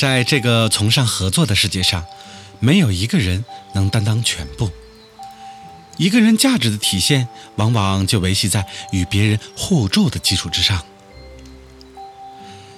[0.00, 2.06] 在这个崇尚合作的世界上，
[2.58, 3.44] 没有一个人
[3.74, 4.70] 能担当全部。
[5.98, 10.82] 一个人价值的体现，往往就维系在与别人互助的基础之上。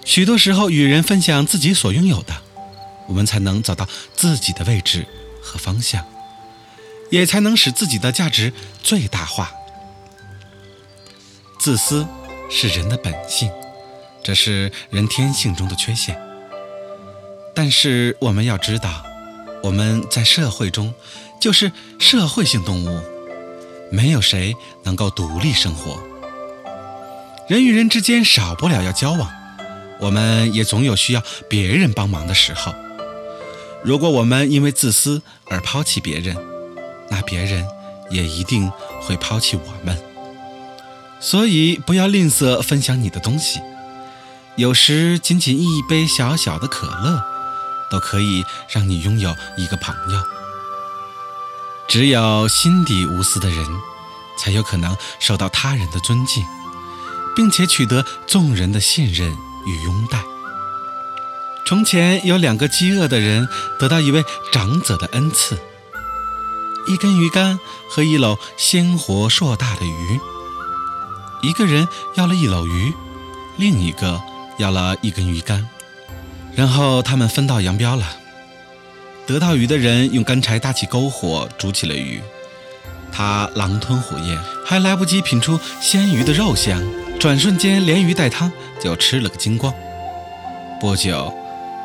[0.05, 2.35] 许多时候，与人分享自己所拥有的，
[3.07, 3.87] 我们才能找到
[4.17, 5.07] 自己的位置
[5.41, 6.05] 和方向，
[7.09, 9.53] 也才能使自己的价值最大化。
[11.61, 12.05] 自私
[12.51, 13.49] 是人的本性，
[14.25, 16.32] 这是人天性中的缺陷。
[17.55, 19.05] 但是我们要知道，
[19.63, 20.95] 我们在社会中
[21.41, 23.01] 就是社会性动物，
[23.91, 26.03] 没有谁能够独立生活。
[27.49, 29.31] 人与人之间少不了要交往，
[30.01, 32.75] 我们也总有需要别人帮忙的时候。
[33.85, 36.37] 如果我们因为自私而抛弃别人，
[37.11, 37.67] 那别人
[38.11, 39.97] 也一定会抛弃我们。
[41.21, 43.61] 所以不要吝啬分享你的东西，
[44.57, 47.23] 有时仅仅一杯小小的可乐。
[47.93, 50.23] 都可以让你拥有一个朋友。
[51.87, 53.67] 只有心底无私的人，
[54.39, 56.43] 才有可能受到他人的尊敬，
[57.37, 60.25] 并且取得众人的信任与拥戴。
[61.67, 63.47] 从前有两个饥饿的人
[63.79, 65.61] 得到一位长者的恩赐：
[66.87, 70.19] 一根鱼竿和一篓鲜活硕大的鱼。
[71.43, 72.95] 一个人要了一篓鱼，
[73.57, 74.23] 另一个
[74.59, 75.69] 要了一根鱼竿。
[76.55, 78.17] 然后他们分道扬镳了。
[79.27, 82.21] 得到鱼的人用干柴搭起篝火，煮起了鱼。
[83.13, 86.83] 他狼吞虎咽，还来不及品出鲜鱼的肉香，
[87.21, 88.51] 转瞬间连鱼带汤
[88.83, 89.73] 就吃了个精光。
[90.81, 91.33] 不久，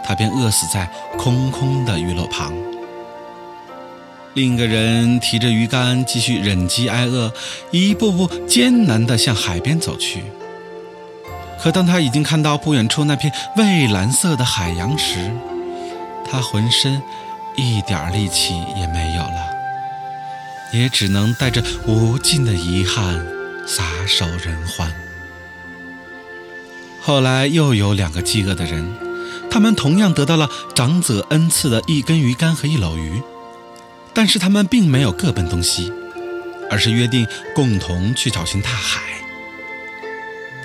[0.05, 2.53] 他便饿死在空空的鱼篓旁。
[4.33, 7.31] 另一个人提着鱼竿，继续忍饥挨饿，
[7.71, 10.23] 一步步艰难地向海边走去。
[11.67, 15.29] 可当他已经看到不远处那片蔚蓝色的海洋时，
[16.25, 17.01] 他浑身
[17.57, 19.49] 一点力气也没有了，
[20.71, 23.21] 也只能带着无尽的遗憾
[23.67, 24.89] 撒手人寰。
[27.01, 28.89] 后来又有两个饥饿的人，
[29.51, 33.21] 他们同样得到了长者恩赐的一根鱼竿和一篓鱼，
[34.13, 35.91] 但是他们并没有各奔东西，
[36.71, 39.01] 而是约定共同去找寻大海。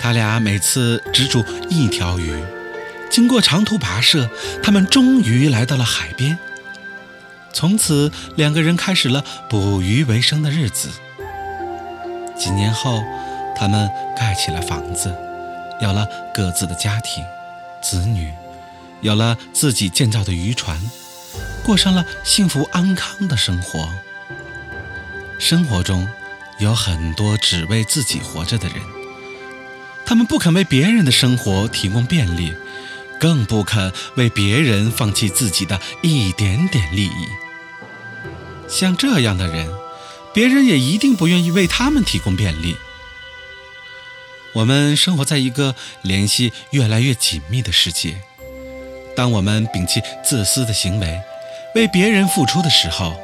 [0.03, 2.43] 他俩每次只煮一条鱼，
[3.09, 4.29] 经过长途跋涉，
[4.61, 6.37] 他们终于来到了海边。
[7.53, 10.89] 从此，两个人开始了捕鱼为生的日子。
[12.37, 13.01] 几年后，
[13.55, 15.15] 他们盖起了房子，
[15.79, 17.23] 有了各自的家庭、
[17.81, 18.29] 子女，
[18.99, 20.77] 有了自己建造的渔船，
[21.63, 23.87] 过上了幸福安康的生活。
[25.39, 26.05] 生活中
[26.59, 28.75] 有很多只为自己活着的人。
[30.13, 32.53] 他们不肯为别人的生活提供便利，
[33.19, 37.27] 更不肯为别人放弃自己的一点点利益。
[38.69, 39.67] 像这样的人，
[40.31, 42.77] 别人也一定不愿意为他们提供便利。
[44.53, 48.21] 我们生活在一个联系越来越紧密的世界。
[49.15, 51.19] 当我们摒弃自私的行为，
[51.73, 53.19] 为别人付出的时候，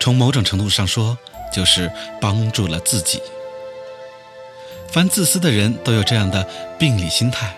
[0.00, 1.18] 从某种程度上说，
[1.52, 3.20] 就是帮助了自己。
[4.92, 6.46] 凡自私的人都有这样的
[6.78, 7.56] 病理心态，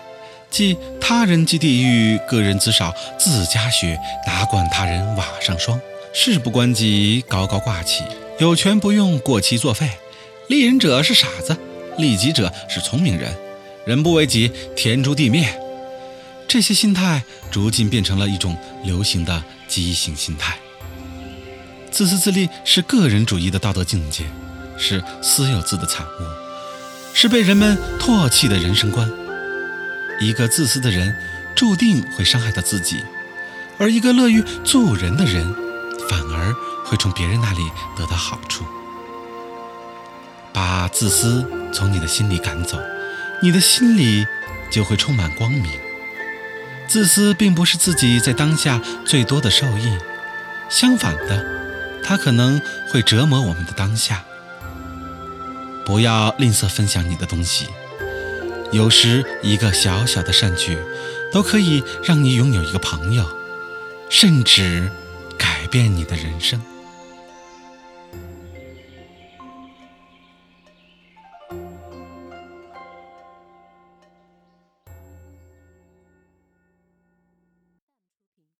[0.49, 5.77] 即他人即地狱，个人自扫自家雪，哪管他人瓦上霜。
[6.13, 8.05] 事不关己，高高挂起，
[8.39, 9.89] 有权不用，过期作废。
[10.47, 11.57] 利人者是傻子，
[11.97, 13.35] 利己者是聪明人。
[13.85, 15.59] 人不为己，天诛地灭。
[16.47, 17.21] 这些心态
[17.51, 20.55] 逐渐变成了一种流行的畸形心态。
[21.91, 24.23] 自私自利是个人主义的道德境界，
[24.77, 26.44] 是私有制的产物。
[27.17, 29.09] 是被人们唾弃的人生观。
[30.19, 31.15] 一个自私的人，
[31.55, 32.97] 注定会伤害到自己；
[33.77, 35.45] 而一个乐于助人的人，
[36.09, 37.61] 反而会从别人那里
[37.95, 38.65] 得到好处。
[40.51, 42.77] 把自私从你的心里赶走，
[43.41, 44.25] 你的心里
[44.69, 45.71] 就会充满光明。
[46.85, 49.97] 自私并不是自己在当下最多的受益，
[50.69, 51.45] 相反的，
[52.03, 54.25] 它可能会折磨我们的当下。
[55.85, 57.67] 不要吝啬分享你的东西，
[58.71, 60.77] 有时一个小小的善举，
[61.31, 63.23] 都可以让你拥有一个朋友，
[64.09, 64.89] 甚至
[65.37, 66.59] 改变你的人生。